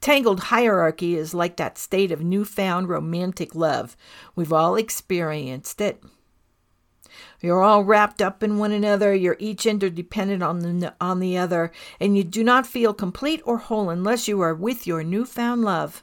Tangled 0.00 0.40
hierarchy 0.40 1.16
is 1.16 1.34
like 1.34 1.56
that 1.56 1.78
state 1.78 2.12
of 2.12 2.22
newfound 2.22 2.88
romantic 2.88 3.54
love. 3.54 3.96
We've 4.36 4.52
all 4.52 4.76
experienced 4.76 5.80
it. 5.80 6.02
You're 7.44 7.62
all 7.62 7.84
wrapped 7.84 8.22
up 8.22 8.42
in 8.42 8.56
one 8.56 8.72
another, 8.72 9.14
you're 9.14 9.36
each 9.38 9.66
interdependent 9.66 10.42
on 10.42 10.60
the, 10.60 10.94
on 10.98 11.20
the 11.20 11.36
other, 11.36 11.72
and 12.00 12.16
you 12.16 12.24
do 12.24 12.42
not 12.42 12.66
feel 12.66 12.94
complete 12.94 13.42
or 13.44 13.58
whole 13.58 13.90
unless 13.90 14.26
you 14.26 14.40
are 14.40 14.54
with 14.54 14.86
your 14.86 15.04
newfound 15.04 15.60
love. 15.60 16.02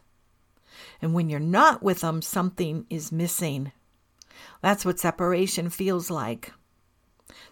And 1.01 1.15
when 1.15 1.31
you're 1.31 1.39
not 1.39 1.81
with 1.81 2.01
them, 2.01 2.21
something 2.21 2.85
is 2.91 3.11
missing. 3.11 3.71
That's 4.61 4.85
what 4.85 4.99
separation 4.99 5.71
feels 5.71 6.11
like. 6.11 6.53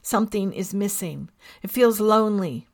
Something 0.04 0.54
is 0.54 0.72
missing. 0.72 1.32
It 1.64 1.72
feels 1.72 2.00
lonely. 2.00 2.68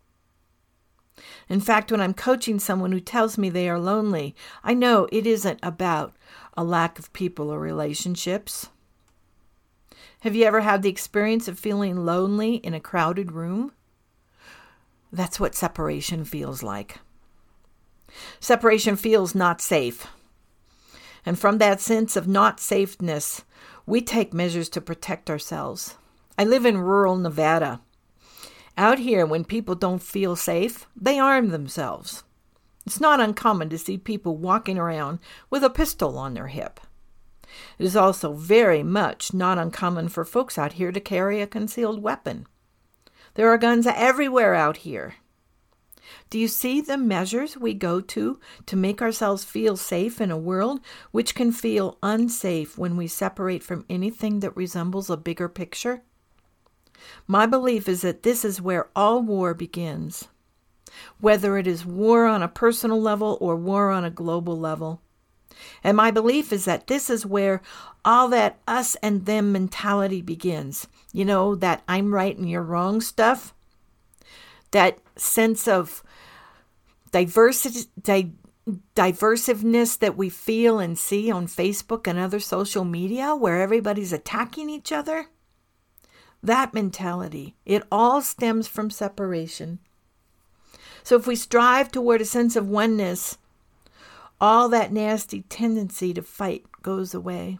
In 1.48 1.62
fact, 1.62 1.94
when 1.94 2.02
I'm 2.02 2.14
coaching 2.14 2.60
someone 2.60 2.92
who 2.92 3.00
tells 3.00 3.38
me 3.38 3.50
they 3.50 3.70
are 3.70 3.80
lonely, 3.80 4.36
I 4.66 4.74
know 4.74 5.08
it 5.14 5.26
isn't 5.26 5.62
about 5.64 6.14
a 6.58 6.64
lack 6.66 7.00
of 7.00 7.14
people 7.14 7.50
or 7.52 7.60
relationships. 7.62 8.68
Have 10.22 10.36
you 10.36 10.46
ever 10.46 10.62
had 10.62 10.82
the 10.82 10.90
experience 10.90 11.48
of 11.48 11.60
feeling 11.60 12.06
lonely 12.06 12.56
in 12.56 12.74
a 12.74 12.80
crowded 12.80 13.32
room? 13.32 13.72
That's 15.12 15.40
what 15.40 15.56
separation 15.56 16.26
feels 16.26 16.64
like. 16.64 17.00
Separation 18.40 18.96
feels 18.96 19.36
not 19.36 19.62
safe. 19.62 20.08
And 21.26 21.40
from 21.40 21.58
that 21.58 21.82
sense 21.82 22.16
of 22.16 22.28
not 22.28 22.60
safeness, 22.60 23.44
we 23.86 24.02
take 24.02 24.34
measures 24.34 24.70
to 24.70 24.82
protect 24.82 25.30
ourselves. 25.30 25.96
I 26.38 26.44
live 26.44 26.66
in 26.66 26.78
rural 26.78 27.16
Nevada. 27.16 27.82
Out 28.78 29.00
here, 29.00 29.26
when 29.26 29.46
people 29.46 29.76
don't 29.76 30.04
feel 30.04 30.36
safe, 30.36 30.86
they 30.96 31.18
arm 31.18 31.50
themselves. 31.50 32.24
It's 32.86 33.00
not 33.00 33.22
uncommon 33.22 33.70
to 33.70 33.78
see 33.78 33.98
people 33.98 34.38
walking 34.38 34.78
around 34.78 35.20
with 35.50 35.64
a 35.64 35.70
pistol 35.70 36.18
on 36.18 36.34
their 36.34 36.48
hip. 36.48 36.80
It 37.78 37.86
is 37.86 37.96
also 37.96 38.34
very 38.34 38.84
much 38.84 39.34
not 39.34 39.58
uncommon 39.58 40.10
for 40.10 40.26
folks 40.26 40.58
out 40.58 40.74
here 40.74 40.92
to 40.92 41.00
carry 41.00 41.42
a 41.42 41.48
concealed 41.48 42.02
weapon. 42.02 42.48
There 43.36 43.50
are 43.50 43.58
guns 43.58 43.86
everywhere 43.88 44.56
out 44.56 44.78
here. 44.78 45.16
Do 46.30 46.40
you 46.40 46.48
see 46.48 46.82
the 46.82 46.98
measures 46.98 47.58
we 47.58 47.74
go 47.74 48.00
to 48.02 48.40
to 48.66 48.76
make 48.76 49.02
ourselves 49.02 49.44
feel 49.44 49.76
safe 49.76 50.22
in 50.22 50.32
a 50.32 50.38
world 50.38 50.80
which 51.12 51.36
can 51.36 51.52
feel 51.52 51.98
unsafe 52.04 52.78
when 52.78 52.98
we 52.98 53.08
separate 53.08 53.64
from 53.64 53.86
anything 53.90 54.40
that 54.40 54.56
resembles 54.56 55.10
a 55.10 55.18
bigger 55.18 55.50
picture? 55.50 56.04
My 57.28 57.46
belief 57.46 57.88
is 57.88 58.02
that 58.02 58.24
this 58.24 58.46
is 58.46 58.62
where 58.62 58.90
all 58.96 59.22
war 59.22 59.54
begins, 59.54 60.30
whether 61.20 61.58
it 61.58 61.68
is 61.68 61.86
war 61.86 62.26
on 62.26 62.42
a 62.42 62.48
personal 62.48 63.02
level 63.02 63.38
or 63.42 63.56
war 63.56 63.92
on 63.92 64.06
a 64.06 64.10
global 64.10 64.58
level. 64.58 65.02
And 65.84 65.98
my 65.98 66.12
belief 66.12 66.52
is 66.52 66.66
that 66.66 66.88
this 66.88 67.10
is 67.10 67.26
where 67.26 67.62
all 68.04 68.28
that 68.30 68.60
us 68.68 68.96
and 69.02 69.26
them 69.26 69.52
mentality 69.52 70.22
begins. 70.22 70.88
You 71.12 71.26
know, 71.26 71.56
that 71.56 71.84
I'm 71.88 72.14
right 72.14 72.38
and 72.38 72.50
you're 72.50 72.62
wrong 72.62 73.02
stuff. 73.02 73.54
That 74.72 75.00
sense 75.16 75.68
of 75.68 76.04
diversity, 77.12 77.90
di- 78.02 78.34
diversiveness 78.96 79.98
that 79.98 80.18
we 80.18 80.30
feel 80.30 80.80
and 80.80 80.98
see 80.98 81.32
on 81.32 81.48
Facebook 81.48 82.08
and 82.08 82.18
other 82.18 82.40
social 82.40 82.84
media 82.84 83.36
where 83.36 83.62
everybody's 83.62 84.14
attacking 84.14 84.70
each 84.70 84.92
other. 84.92 85.28
That 86.42 86.74
mentality, 86.74 87.56
it 87.66 87.84
all 87.92 88.22
stems 88.22 88.68
from 88.68 88.90
separation. 88.90 89.80
So 91.04 91.16
if 91.16 91.28
we 91.28 91.36
strive 91.36 91.92
toward 91.92 92.22
a 92.22 92.26
sense 92.26 92.56
of 92.56 92.68
oneness, 92.68 93.38
all 94.40 94.70
that 94.70 94.92
nasty 94.92 95.42
tendency 95.44 96.14
to 96.14 96.22
fight 96.22 96.66
goes 96.82 97.14
away. 97.14 97.58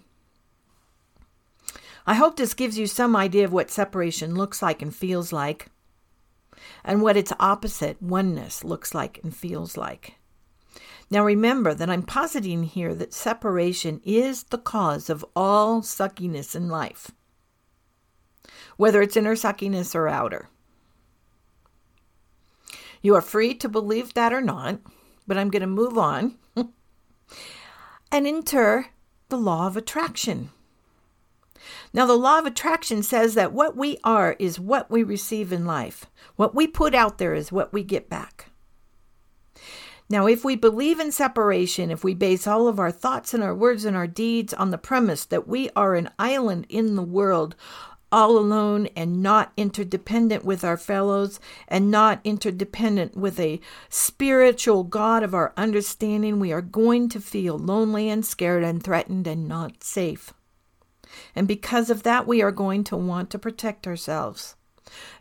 I 2.08 2.14
hope 2.14 2.36
this 2.36 2.54
gives 2.54 2.78
you 2.78 2.86
some 2.86 3.16
idea 3.16 3.46
of 3.46 3.54
what 3.54 3.72
separation 3.72 4.36
looks 4.36 4.62
like 4.62 4.82
and 4.82 4.96
feels 4.96 5.34
like, 5.34 5.68
and 6.84 7.02
what 7.02 7.18
its 7.18 7.34
opposite, 7.40 8.02
oneness, 8.02 8.64
looks 8.64 8.94
like 8.94 9.20
and 9.24 9.36
feels 9.36 9.76
like. 9.76 10.16
Now 11.10 11.24
remember 11.24 11.74
that 11.74 11.90
I'm 11.90 12.04
positing 12.04 12.64
here 12.64 12.94
that 12.96 13.14
separation 13.14 14.02
is 14.04 14.44
the 14.44 14.58
cause 14.58 15.10
of 15.10 15.26
all 15.36 15.82
suckiness 15.82 16.56
in 16.56 16.70
life, 16.70 17.12
whether 18.78 19.02
it's 19.02 19.18
inner 19.18 19.36
suckiness 19.36 19.96
or 19.96 20.08
outer. 20.08 20.50
You 23.02 23.16
are 23.16 23.22
free 23.22 23.54
to 23.56 23.70
believe 23.70 24.14
that 24.14 24.34
or 24.34 24.42
not, 24.42 24.80
but 25.28 25.38
I'm 25.38 25.50
going 25.50 25.62
to 25.62 25.68
move 25.68 25.98
on 25.98 26.38
and 28.12 28.28
enter 28.28 28.88
the 29.30 29.38
law 29.38 29.68
of 29.68 29.78
attraction. 29.78 30.52
Now, 31.94 32.06
the 32.06 32.18
law 32.18 32.40
of 32.40 32.46
attraction 32.46 33.04
says 33.04 33.36
that 33.36 33.54
what 33.54 33.76
we 33.76 33.98
are 34.04 34.36
is 34.38 34.60
what 34.60 34.92
we 34.92 35.02
receive 35.02 35.52
in 35.52 35.66
life. 35.66 36.06
What 36.36 36.54
we 36.54 36.68
put 36.68 36.94
out 36.94 37.18
there 37.18 37.34
is 37.34 37.52
what 37.52 37.72
we 37.74 37.84
get 37.84 38.10
back. 38.10 38.52
Now, 40.08 40.28
if 40.28 40.46
we 40.46 40.56
believe 40.56 41.00
in 41.00 41.12
separation, 41.12 41.90
if 41.90 42.04
we 42.04 42.14
base 42.14 42.46
all 42.46 42.68
of 42.68 42.80
our 42.80 42.92
thoughts 42.92 43.34
and 43.34 43.42
our 43.42 43.56
words 43.56 43.86
and 43.86 43.98
our 43.98 44.06
deeds 44.06 44.54
on 44.54 44.70
the 44.70 44.78
premise 44.78 45.26
that 45.26 45.48
we 45.48 45.70
are 45.76 45.96
an 45.96 46.12
island 46.20 46.68
in 46.70 46.96
the 46.96 47.02
world, 47.02 47.56
all 48.12 48.38
alone 48.38 48.88
and 48.96 49.22
not 49.22 49.52
interdependent 49.58 50.46
with 50.46 50.64
our 50.64 50.78
fellows 50.78 51.40
and 51.68 51.92
not 51.92 52.22
interdependent 52.24 53.16
with 53.16 53.40
a 53.40 53.60
spiritual 53.90 54.84
God 54.84 55.24
of 55.24 55.34
our 55.34 55.54
understanding, 55.58 56.40
we 56.40 56.52
are 56.52 56.62
going 56.62 57.10
to 57.10 57.20
feel 57.20 57.58
lonely 57.58 58.10
and 58.10 58.26
scared 58.26 58.64
and 58.64 58.84
threatened 58.84 59.28
and 59.28 59.48
not 59.48 59.84
safe. 59.84 60.34
And 61.36 61.48
because 61.48 61.90
of 61.90 62.04
that, 62.04 62.28
we 62.28 62.42
are 62.42 62.52
going 62.52 62.84
to 62.86 62.98
want 62.98 63.30
to 63.32 63.40
protect 63.40 63.88
ourselves. 63.88 64.56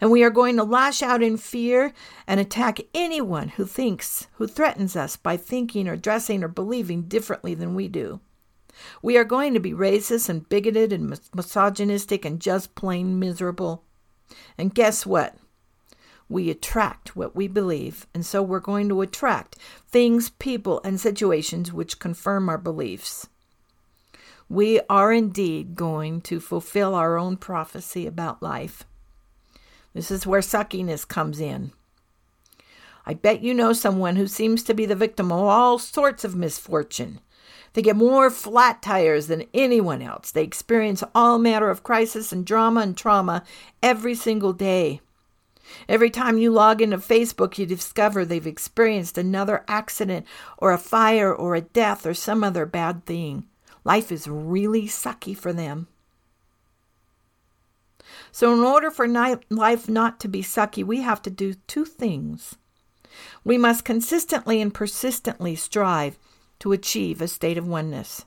And 0.01 0.11
we 0.11 0.23
are 0.23 0.31
going 0.31 0.57
to 0.57 0.65
lash 0.65 1.03
out 1.03 1.23
in 1.23 1.37
fear 1.37 1.93
and 2.27 2.39
attack 2.39 2.81
anyone 2.95 3.49
who 3.49 3.65
thinks, 3.65 4.27
who 4.35 4.47
threatens 4.47 4.95
us 4.95 5.17
by 5.17 5.37
thinking 5.37 5.89
or 5.89 5.97
dressing 5.97 6.45
or 6.45 6.49
believing 6.49 7.03
differently 7.03 7.55
than 7.55 7.75
we 7.75 7.89
do. 7.89 8.21
We 9.03 9.17
are 9.17 9.25
going 9.25 9.55
to 9.55 9.61
be 9.61 9.73
racist 9.73 10.29
and 10.29 10.49
bigoted 10.49 10.93
and 10.93 11.19
misogynistic 11.35 12.25
and 12.25 12.41
just 12.41 12.75
plain 12.75 13.19
miserable. 13.19 13.85
And 14.59 14.75
guess 14.75 15.05
what? 15.07 15.37
We 16.29 16.51
attract 16.51 17.15
what 17.15 17.37
we 17.37 17.49
believe, 17.49 18.07
and 18.15 18.25
so 18.25 18.43
we're 18.43 18.59
going 18.59 18.89
to 18.89 19.03
attract 19.03 19.57
things, 19.89 20.31
people, 20.31 20.81
and 20.83 20.99
situations 20.99 21.73
which 21.73 21.99
confirm 21.99 22.49
our 22.49 22.59
beliefs. 22.59 23.29
we 24.49 24.81
are 24.89 25.13
indeed 25.13 25.75
going 25.75 26.21
to 26.23 26.41
fulfill 26.41 26.95
our 26.95 27.19
own 27.19 27.37
prophecy 27.37 28.07
about 28.07 28.43
life. 28.43 28.85
This 29.95 30.11
is 30.11 30.27
where 30.27 30.41
suckiness 30.41 31.07
comes 31.07 31.41
in. 31.41 31.73
I 33.07 33.15
bet 33.15 33.43
you 33.43 33.55
know 33.55 33.73
someone 33.73 34.17
who 34.17 34.27
seems 34.27 34.63
to 34.65 34.75
be 34.75 34.87
the 34.87 34.97
victim 34.97 35.31
of 35.31 35.39
all 35.39 35.79
sorts 35.79 36.25
of 36.25 36.35
misfortune. 36.35 37.21
They 37.75 37.83
get 37.83 37.97
more 37.97 38.31
flat 38.31 38.83
tires 38.83 39.27
than 39.27 39.45
anyone 39.53 40.01
else. 40.01 40.31
They 40.31 40.45
experience 40.45 41.03
all 41.15 41.39
manner 41.39 41.71
of 41.71 41.83
crisis 41.83 42.33
and 42.33 42.47
drama 42.47 42.81
and 42.81 42.97
trauma 42.97 43.43
every 43.83 44.15
single 44.15 44.53
day. 44.53 45.01
Every 45.89 46.11
time 46.11 46.39
you 46.39 46.53
log 46.53 46.81
into 46.81 46.99
Facebook, 46.99 47.59
you 47.59 47.67
discover 47.67 48.25
they've 48.25 48.47
experienced 48.47 49.19
another 49.19 49.65
accident 49.67 50.25
or 50.59 50.73
a 50.73 50.79
fire 50.79 51.35
or 51.35 51.55
a 51.55 51.63
death 51.63 52.07
or 52.07 52.15
some 52.15 52.45
other 52.45 52.65
bad 52.65 53.07
thing. 53.07 53.47
Life 53.83 54.13
is 54.13 54.29
really 54.29 54.87
sucky 54.87 55.37
for 55.37 55.53
them. 55.53 55.89
So, 58.31 58.53
in 58.53 58.61
order 58.61 58.91
for 58.91 59.09
life 59.09 59.89
not 59.89 60.21
to 60.21 60.29
be 60.29 60.43
sucky, 60.43 60.85
we 60.85 61.01
have 61.01 61.23
to 61.23 61.31
do 61.31 61.55
two 61.67 61.85
things. 61.85 62.57
We 63.43 63.59
must 63.59 63.85
consistently 63.85 64.61
and 64.61 64.73
persistently 64.73 65.57
strive 65.57 66.19
to 66.65 66.73
achieve 66.73 67.21
a 67.21 67.29
state 67.29 67.59
of 67.59 67.69
oneness. 67.69 68.25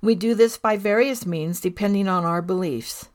We 0.00 0.14
do 0.14 0.34
this 0.34 0.56
by 0.56 0.78
various 0.78 1.26
means 1.26 1.60
depending 1.60 2.08
on 2.08 2.24
our 2.24 2.40
beliefs. 2.40 3.10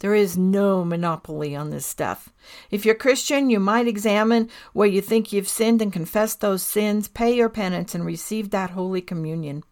There 0.00 0.14
is 0.14 0.36
no 0.36 0.84
monopoly 0.84 1.56
on 1.56 1.70
this 1.70 1.86
stuff. 1.86 2.28
If 2.70 2.84
you're 2.84 2.94
Christian, 2.94 3.48
you 3.48 3.58
might 3.58 3.88
examine 3.88 4.50
where 4.74 4.86
you 4.86 5.00
think 5.00 5.32
you've 5.32 5.48
sinned 5.48 5.80
and 5.80 5.90
confess 5.90 6.34
those 6.34 6.62
sins, 6.62 7.08
pay 7.08 7.34
your 7.34 7.48
penance, 7.48 7.94
and 7.94 8.04
receive 8.04 8.50
that 8.50 8.72
Holy 8.72 9.00
Communion. 9.00 9.64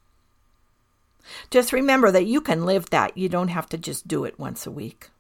Just 1.51 1.71
remember 1.71 2.11
that 2.11 2.25
you 2.25 2.41
can 2.41 2.65
live 2.65 2.89
that. 2.89 3.15
You 3.15 3.29
don't 3.29 3.49
have 3.49 3.69
to 3.69 3.77
just 3.77 4.09
do 4.09 4.25
it 4.25 4.39
once 4.39 4.67
a 4.67 4.71
week. 4.71 5.11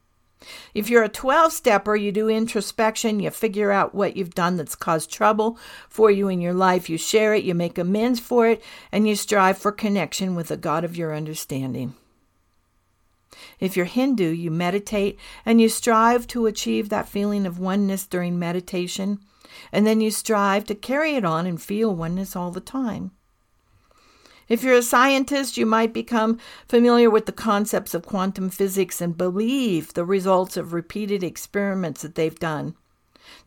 If 0.73 0.89
you're 0.89 1.03
a 1.03 1.09
12 1.09 1.53
stepper, 1.53 1.97
you 1.97 2.13
do 2.13 2.29
introspection, 2.29 3.21
you 3.21 3.31
figure 3.31 3.73
out 3.73 3.95
what 3.95 4.17
you've 4.17 4.35
done 4.35 4.57
that's 4.57 4.77
caused 4.77 5.11
trouble 5.11 5.59
for 5.89 6.11
you 6.11 6.29
in 6.29 6.41
your 6.41 6.55
life, 6.55 6.89
you 6.89 6.97
share 6.97 7.35
it, 7.35 7.45
you 7.45 7.55
make 7.55 7.79
amends 7.79 8.21
for 8.21 8.47
it, 8.47 8.63
and 8.93 9.09
you 9.09 9.17
strive 9.17 9.59
for 9.59 9.73
connection 9.73 10.35
with 10.35 10.49
the 10.49 10.57
God 10.57 10.85
of 10.85 10.97
your 10.97 11.15
understanding. 11.15 11.95
If 13.61 13.77
you're 13.77 13.87
Hindu, 13.87 14.31
you 14.31 14.51
meditate 14.51 15.19
and 15.45 15.61
you 15.61 15.69
strive 15.69 16.27
to 16.29 16.47
achieve 16.47 16.89
that 16.89 17.09
feeling 17.09 17.47
of 17.47 17.59
oneness 17.59 18.07
during 18.07 18.39
meditation, 18.39 19.21
and 19.73 19.87
then 19.87 20.01
you 20.01 20.11
strive 20.11 20.65
to 20.65 20.75
carry 20.75 21.15
it 21.15 21.25
on 21.25 21.47
and 21.47 21.61
feel 21.61 21.95
oneness 21.95 22.37
all 22.37 22.51
the 22.51 22.61
time. 22.61 23.11
If 24.49 24.63
you're 24.63 24.75
a 24.75 24.83
scientist, 24.83 25.59
you 25.59 25.67
might 25.67 25.93
become 25.93 26.39
familiar 26.67 27.11
with 27.11 27.27
the 27.27 27.33
concepts 27.33 27.93
of 27.93 28.07
quantum 28.07 28.49
physics 28.49 29.01
and 29.01 29.17
believe 29.17 29.93
the 29.93 30.07
results 30.07 30.57
of 30.57 30.73
repeated 30.73 31.23
experiments 31.23 32.01
that 32.01 32.15
they've 32.15 32.39
done. 32.39 32.75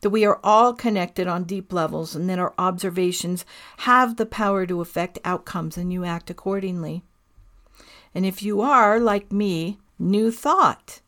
That 0.02 0.10
we 0.10 0.24
are 0.24 0.38
all 0.44 0.74
connected 0.74 1.26
on 1.26 1.42
deep 1.42 1.72
levels 1.72 2.14
and 2.14 2.30
that 2.30 2.38
our 2.38 2.54
observations 2.56 3.44
have 3.78 4.16
the 4.16 4.26
power 4.26 4.64
to 4.64 4.80
affect 4.80 5.18
outcomes 5.24 5.76
and 5.76 5.92
you 5.92 6.04
act 6.04 6.30
accordingly. 6.30 7.02
And 8.14 8.24
if 8.24 8.42
you 8.42 8.60
are, 8.60 9.00
like 9.00 9.32
me, 9.32 9.78
new 9.98 10.30
thought, 10.30 11.00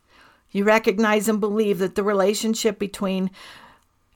you 0.51 0.65
recognize 0.65 1.29
and 1.29 1.39
believe 1.39 1.79
that 1.79 1.95
the 1.95 2.03
relationship 2.03 2.81
between 2.81 3.31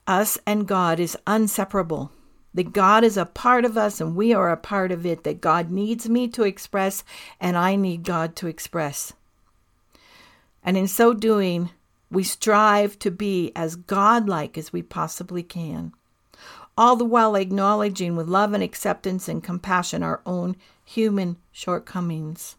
us 0.08 0.38
and 0.44 0.66
God 0.66 0.98
is 0.98 1.16
inseparable 1.26 2.10
that 2.54 2.72
God 2.72 3.04
is 3.04 3.16
a 3.16 3.26
part 3.26 3.64
of 3.64 3.76
us 3.76 4.00
and 4.00 4.16
we 4.16 4.32
are 4.32 4.50
a 4.50 4.56
part 4.56 4.90
of 4.90 5.04
it, 5.04 5.24
that 5.24 5.40
God 5.40 5.70
needs 5.70 6.08
me 6.08 6.28
to 6.28 6.44
express 6.44 7.04
and 7.40 7.56
I 7.56 7.76
need 7.76 8.04
God 8.04 8.36
to 8.36 8.46
express. 8.46 9.12
And 10.62 10.76
in 10.76 10.88
so 10.88 11.14
doing, 11.14 11.70
we 12.10 12.24
strive 12.24 12.98
to 13.00 13.10
be 13.10 13.52
as 13.54 13.76
godlike 13.76 14.56
as 14.56 14.72
we 14.72 14.82
possibly 14.82 15.42
can, 15.42 15.92
all 16.76 16.96
the 16.96 17.04
while 17.04 17.34
acknowledging 17.34 18.16
with 18.16 18.28
love 18.28 18.54
and 18.54 18.62
acceptance 18.62 19.28
and 19.28 19.44
compassion 19.44 20.02
our 20.02 20.20
own 20.24 20.56
human 20.84 21.36
shortcomings. 21.52 22.56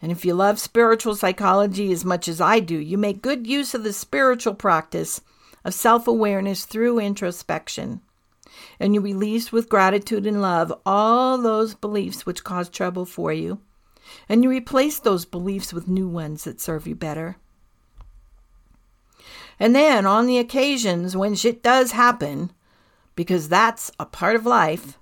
And 0.00 0.12
if 0.12 0.24
you 0.24 0.34
love 0.34 0.58
spiritual 0.58 1.16
psychology 1.16 1.92
as 1.92 2.04
much 2.04 2.28
as 2.28 2.40
I 2.40 2.60
do, 2.60 2.76
you 2.76 2.98
make 2.98 3.22
good 3.22 3.46
use 3.46 3.74
of 3.74 3.82
the 3.82 3.92
spiritual 3.92 4.54
practice 4.54 5.20
of 5.64 5.74
self 5.74 6.06
awareness 6.06 6.64
through 6.64 7.00
introspection 7.00 8.00
and 8.80 8.94
you 8.94 9.00
release 9.00 9.52
with 9.52 9.68
gratitude 9.68 10.26
and 10.26 10.40
love 10.42 10.72
all 10.84 11.38
those 11.38 11.74
beliefs 11.74 12.24
which 12.26 12.44
cause 12.44 12.68
trouble 12.68 13.04
for 13.04 13.32
you, 13.32 13.60
and 14.28 14.42
you 14.42 14.50
replace 14.50 14.98
those 14.98 15.24
beliefs 15.24 15.72
with 15.72 15.88
new 15.88 16.08
ones 16.08 16.44
that 16.44 16.60
serve 16.60 16.86
you 16.86 16.94
better. 16.94 17.36
And 19.60 19.74
then, 19.74 20.06
on 20.06 20.26
the 20.26 20.38
occasions 20.38 21.16
when 21.16 21.34
shit 21.34 21.62
does 21.62 21.92
happen, 21.92 22.52
because 23.14 23.48
that's 23.48 23.90
a 23.98 24.06
part 24.06 24.36
of 24.36 24.46
life, 24.46 24.98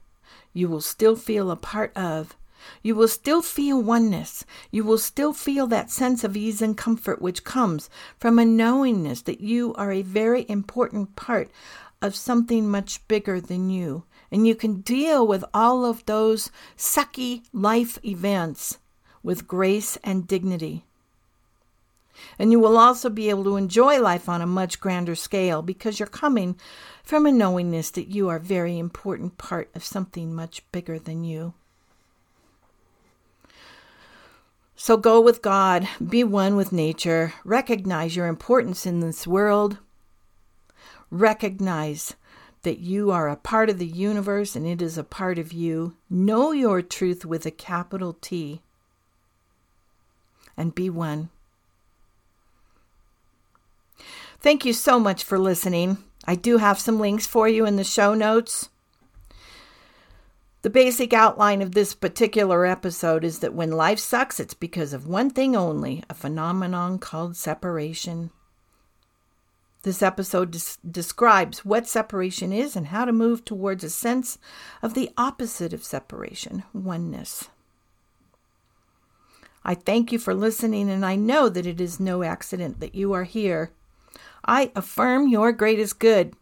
you 0.52 0.68
will 0.68 0.80
still 0.80 1.16
feel 1.16 1.50
a 1.50 1.56
part 1.56 1.94
of. 1.94 2.34
You 2.82 2.94
will 2.94 3.08
still 3.08 3.42
feel 3.42 3.82
oneness. 3.82 4.44
You 4.70 4.84
will 4.84 4.98
still 4.98 5.32
feel 5.32 5.66
that 5.68 5.90
sense 5.90 6.24
of 6.24 6.36
ease 6.36 6.62
and 6.62 6.76
comfort 6.76 7.20
which 7.20 7.44
comes 7.44 7.90
from 8.18 8.38
a 8.38 8.44
knowingness 8.44 9.22
that 9.22 9.40
you 9.40 9.74
are 9.74 9.92
a 9.92 10.02
very 10.02 10.46
important 10.48 11.14
part 11.14 11.50
of 12.02 12.14
something 12.14 12.68
much 12.68 13.06
bigger 13.09 13.40
than 13.40 13.70
you. 13.70 14.04
And 14.30 14.46
you 14.46 14.54
can 14.54 14.80
deal 14.80 15.26
with 15.26 15.44
all 15.54 15.85
of 15.85 16.04
those 16.06 16.50
sucky 16.76 17.42
life 17.52 17.98
events 18.04 18.78
with 19.22 19.48
grace 19.48 19.96
and 20.04 20.26
dignity. 20.26 20.85
And 22.38 22.50
you 22.50 22.59
will 22.59 22.78
also 22.78 23.11
be 23.11 23.28
able 23.30 23.44
to 23.44 23.56
enjoy 23.56 24.00
life 24.00 24.28
on 24.28 24.40
a 24.40 24.46
much 24.46 24.80
grander 24.80 25.14
scale 25.14 25.62
because 25.62 25.98
you're 25.98 26.06
coming 26.06 26.56
from 27.02 27.26
a 27.26 27.32
knowingness 27.32 27.90
that 27.92 28.09
you 28.09 28.28
are 28.28 28.37
a 28.37 28.40
very 28.40 28.78
important 28.78 29.38
part 29.38 29.70
of 29.74 29.85
something 29.85 30.35
much 30.35 30.62
bigger 30.72 30.98
than 30.98 31.24
you. 31.24 31.54
So 34.78 34.96
go 34.96 35.20
with 35.20 35.40
God, 35.40 35.88
be 36.06 36.22
one 36.22 36.54
with 36.54 36.70
nature, 36.70 37.32
recognize 37.44 38.14
your 38.14 38.26
importance 38.26 38.85
in 38.85 39.00
this 39.00 39.26
world, 39.26 39.78
Recognize 41.10 42.14
that 42.62 42.78
you 42.78 43.10
are 43.10 43.28
a 43.28 43.36
part 43.36 43.70
of 43.70 43.78
the 43.78 43.86
universe 43.86 44.56
and 44.56 44.66
it 44.66 44.82
is 44.82 44.98
a 44.98 45.04
part 45.04 45.38
of 45.38 45.52
you. 45.52 45.94
Know 46.10 46.52
your 46.52 46.82
truth 46.82 47.24
with 47.24 47.46
a 47.46 47.50
capital 47.50 48.14
T 48.20 48.60
and 50.56 50.74
be 50.74 50.90
one. 50.90 51.28
Thank 54.40 54.64
you 54.64 54.72
so 54.72 54.98
much 54.98 55.24
for 55.24 55.38
listening. 55.38 55.98
I 56.24 56.34
do 56.34 56.58
have 56.58 56.78
some 56.78 56.98
links 56.98 57.26
for 57.26 57.48
you 57.48 57.66
in 57.66 57.76
the 57.76 57.84
show 57.84 58.14
notes. 58.14 58.68
The 60.62 60.70
basic 60.70 61.12
outline 61.12 61.62
of 61.62 61.72
this 61.72 61.94
particular 61.94 62.66
episode 62.66 63.22
is 63.22 63.38
that 63.38 63.54
when 63.54 63.70
life 63.70 64.00
sucks, 64.00 64.40
it's 64.40 64.54
because 64.54 64.92
of 64.92 65.06
one 65.06 65.30
thing 65.30 65.54
only 65.54 66.02
a 66.10 66.14
phenomenon 66.14 66.98
called 66.98 67.36
separation. 67.36 68.30
This 69.87 70.03
episode 70.03 70.51
des- 70.51 70.81
describes 70.90 71.64
what 71.64 71.87
separation 71.87 72.53
is 72.53 72.75
and 72.75 72.88
how 72.88 73.05
to 73.05 73.12
move 73.12 73.44
towards 73.44 73.85
a 73.85 73.88
sense 73.88 74.37
of 74.83 74.94
the 74.94 75.11
opposite 75.16 75.72
of 75.72 75.85
separation, 75.85 76.64
oneness. 76.75 77.51
I 79.64 79.77
thank 79.77 80.11
you 80.11 80.18
for 80.18 80.35
listening, 80.35 80.90
and 80.90 81.07
I 81.07 81.14
know 81.14 81.49
that 81.49 81.68
it 81.68 81.81
is 81.81 82.01
no 82.01 82.25
accident 82.25 82.81
that 82.81 82.96
you 82.96 83.12
are 83.12 83.22
here. 83.22 83.70
I 84.44 84.72
affirm 84.75 85.29
your 85.29 85.53
greatest 85.53 86.01
good. 86.01 86.35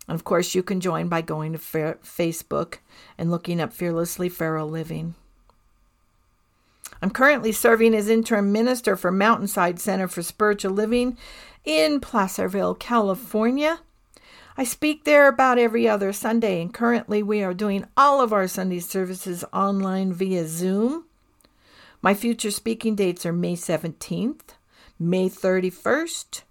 And 0.08 0.14
of 0.14 0.24
course, 0.24 0.54
you 0.54 0.62
can 0.62 0.80
join 0.80 1.08
by 1.08 1.22
going 1.22 1.52
to 1.52 1.58
Fa- 1.58 1.98
Facebook 2.02 2.78
and 3.18 3.30
looking 3.30 3.60
up 3.60 3.72
Fearlessly 3.72 4.28
Feral 4.28 4.68
Living. 4.68 5.14
I'm 7.02 7.10
currently 7.10 7.52
serving 7.52 7.94
as 7.94 8.08
interim 8.08 8.52
minister 8.52 8.96
for 8.96 9.12
Mountainside 9.12 9.78
Center 9.78 10.08
for 10.08 10.22
Spiritual 10.22 10.72
Living 10.72 11.18
in 11.64 12.00
Placerville, 12.00 12.74
California. 12.74 13.80
I 14.58 14.64
speak 14.64 15.04
there 15.04 15.28
about 15.28 15.58
every 15.58 15.86
other 15.86 16.14
Sunday, 16.14 16.62
and 16.62 16.72
currently 16.72 17.22
we 17.22 17.42
are 17.42 17.52
doing 17.52 17.84
all 17.94 18.22
of 18.22 18.32
our 18.32 18.48
Sunday 18.48 18.80
services 18.80 19.44
online 19.52 20.14
via 20.14 20.46
Zoom. 20.46 21.04
My 22.00 22.14
future 22.14 22.50
speaking 22.50 22.94
dates 22.94 23.26
are 23.26 23.34
May 23.34 23.54
17th, 23.54 24.54
May 24.98 25.28
31st, 25.28 26.42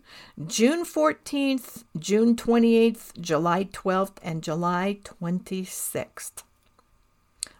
June 0.45 0.85
14th, 0.85 1.83
June 1.97 2.35
28th, 2.35 3.19
July 3.19 3.63
12th, 3.63 4.17
and 4.21 4.43
July 4.43 4.99
26th. 5.03 6.43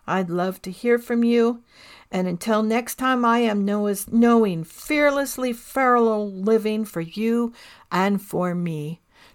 I'd 0.05 0.29
love 0.29 0.61
to 0.61 0.69
hear 0.69 0.99
from 0.99 1.23
you. 1.23 1.63
And 2.11 2.27
until 2.27 2.61
next 2.61 2.95
time, 2.95 3.25
I 3.25 3.39
am 3.39 3.65
Noah's 3.65 4.11
knowing 4.11 4.63
fearlessly 4.63 5.53
feral 5.53 6.31
living 6.31 6.85
for 6.85 7.01
you 7.01 7.51
and 7.91 8.21
for 8.21 8.53
me. 8.53 8.99